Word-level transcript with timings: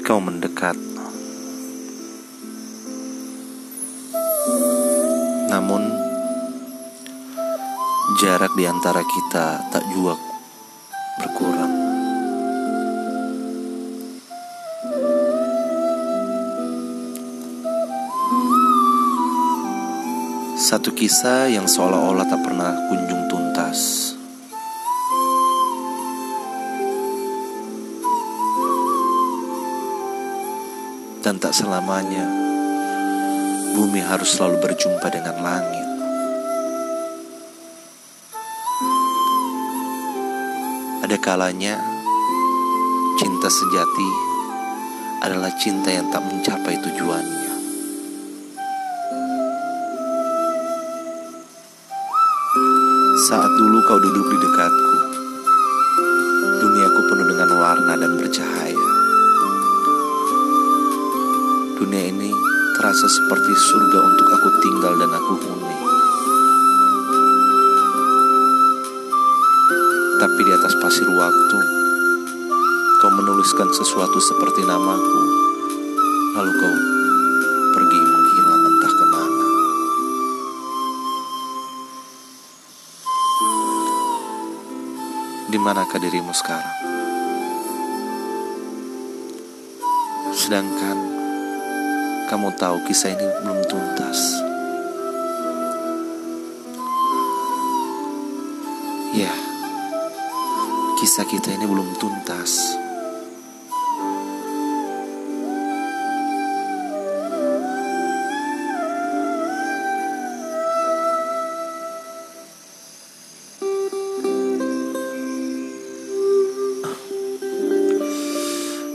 Kau 0.00 0.18
mendekat, 0.18 0.74
namun 5.46 5.86
jarak 8.18 8.50
di 8.58 8.66
antara 8.66 9.06
kita 9.06 9.70
tak 9.70 9.86
juga 9.94 10.18
berkurang. 11.22 11.72
Satu 20.58 20.90
kisah 20.90 21.54
yang 21.54 21.70
seolah-olah 21.70 22.26
tak 22.26 22.42
pernah 22.42 22.74
kunjung 22.90 23.30
tuntas. 23.30 24.09
Dan 31.20 31.36
tak 31.36 31.52
selamanya 31.52 32.24
bumi 33.76 34.00
harus 34.00 34.34
selalu 34.34 34.56
berjumpa 34.64 35.04
dengan 35.12 35.36
langit. 35.44 35.88
Ada 41.04 41.16
kalanya 41.20 41.76
cinta 43.20 43.52
sejati 43.52 44.10
adalah 45.20 45.52
cinta 45.60 45.92
yang 45.92 46.08
tak 46.08 46.24
mencapai 46.24 46.80
tujuannya. 46.80 47.52
Saat 53.28 53.52
dulu 53.60 53.78
kau 53.84 54.00
duduk 54.00 54.26
di 54.32 54.36
dekatku, 54.40 54.89
Dunia 61.90 62.06
ini 62.06 62.30
terasa 62.78 63.10
seperti 63.10 63.50
surga 63.50 63.98
untuk 63.98 64.22
aku 64.30 64.46
tinggal 64.62 64.94
dan 64.94 65.10
aku 65.10 65.34
huni. 65.42 65.74
Tapi 70.22 70.40
di 70.46 70.54
atas 70.54 70.70
pasir 70.78 71.10
waktu, 71.10 71.58
kau 73.02 73.10
menuliskan 73.10 73.74
sesuatu 73.74 74.22
seperti 74.22 74.62
namaku, 74.70 75.18
lalu 76.38 76.52
kau 76.62 76.76
pergi 77.74 77.98
menghilang 78.06 78.62
entah 78.70 78.92
ke 78.94 79.04
mana. 79.10 79.46
Di 85.50 85.58
manakah 85.58 85.98
dirimu 85.98 86.30
sekarang? 86.38 86.76
Sedangkan 90.38 91.19
kamu 92.30 92.54
tahu 92.54 92.78
kisah 92.86 93.10
ini 93.10 93.26
belum 93.42 93.58
tuntas. 93.66 94.38
Ya, 99.10 99.34
kisah 101.02 101.26
kita 101.26 101.50
ini 101.58 101.66
belum 101.66 101.98
tuntas. 101.98 102.78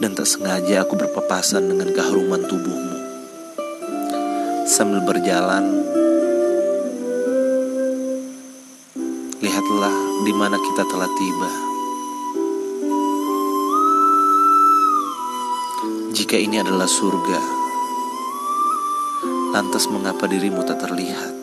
Dan 0.00 0.16
tak 0.16 0.24
sengaja 0.24 0.88
aku 0.88 0.96
berpapasan 0.96 1.68
dengan 1.68 1.92
keharuman 1.92 2.48
tubuhmu. 2.48 3.07
Sambil 4.78 5.02
berjalan, 5.02 5.74
lihatlah 9.42 9.96
di 10.22 10.30
mana 10.30 10.54
kita 10.54 10.86
telah 10.86 11.10
tiba. 11.18 11.50
Jika 16.14 16.38
ini 16.38 16.62
adalah 16.62 16.86
surga, 16.86 17.40
lantas 19.50 19.90
mengapa 19.90 20.30
dirimu 20.30 20.62
tak 20.62 20.78
terlihat? 20.86 21.34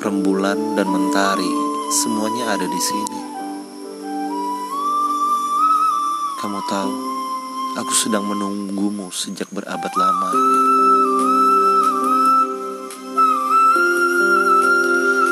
Rembulan 0.00 0.80
dan 0.80 0.88
mentari 0.88 1.52
semuanya 1.92 2.56
ada 2.56 2.64
di 2.64 2.80
sini. 2.80 3.20
Kamu 6.40 6.60
tahu, 6.72 7.11
aku 7.72 7.92
sedang 7.96 8.28
menunggumu 8.28 9.08
sejak 9.08 9.48
berabad 9.48 9.92
lama. 9.96 10.30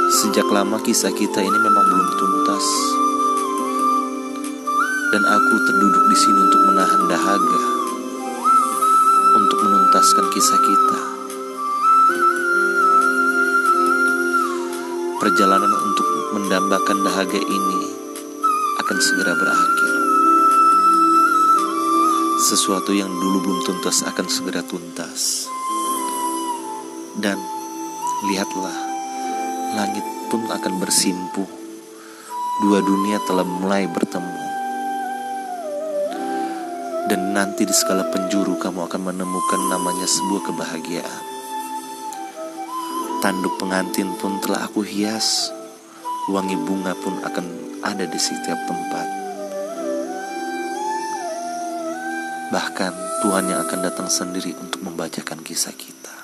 Sejak 0.08 0.48
lama 0.48 0.80
kisah 0.80 1.12
kita 1.12 1.40
ini 1.40 1.58
memang 1.60 1.86
belum 1.88 2.08
tuntas. 2.16 2.66
Dan 5.10 5.22
aku 5.26 5.54
terduduk 5.68 6.04
di 6.08 6.16
sini 6.16 6.38
untuk 6.40 6.60
menahan 6.70 7.02
dahaga. 7.10 7.62
Untuk 9.36 9.58
menuntaskan 9.60 10.26
kisah 10.32 10.60
kita. 10.60 11.00
Perjalanan 15.20 15.72
untuk 15.76 16.08
mendambakan 16.40 17.04
dahaga 17.04 17.40
ini 17.40 17.80
akan 18.80 18.96
segera 18.96 19.36
berakhir. 19.36 19.79
Sesuatu 22.40 22.96
yang 22.96 23.12
dulu 23.12 23.44
belum 23.44 23.60
tuntas 23.68 24.00
akan 24.00 24.24
segera 24.24 24.64
tuntas. 24.64 25.44
Dan 27.20 27.36
lihatlah, 28.32 28.78
langit 29.76 30.00
pun 30.32 30.48
akan 30.48 30.80
bersimpuh. 30.80 31.44
Dua 32.64 32.80
dunia 32.80 33.20
telah 33.28 33.44
mulai 33.44 33.84
bertemu. 33.92 34.40
Dan 37.12 37.36
nanti 37.36 37.68
di 37.68 37.76
segala 37.76 38.08
penjuru 38.08 38.56
kamu 38.56 38.88
akan 38.88 39.12
menemukan 39.12 39.60
namanya 39.68 40.08
sebuah 40.08 40.40
kebahagiaan. 40.48 41.24
Tanduk 43.20 43.60
pengantin 43.60 44.16
pun 44.16 44.40
telah 44.40 44.64
aku 44.64 44.80
hias. 44.80 45.52
Wangi 46.32 46.56
bunga 46.56 46.96
pun 47.04 47.20
akan 47.20 47.46
ada 47.84 48.08
di 48.08 48.16
setiap 48.16 48.56
tempat. 48.64 49.19
Bahkan 52.50 53.22
Tuhan 53.22 53.46
yang 53.46 53.62
akan 53.62 53.78
datang 53.78 54.10
sendiri 54.10 54.58
untuk 54.58 54.82
membacakan 54.82 55.38
kisah 55.46 55.70
kita. 55.70 56.19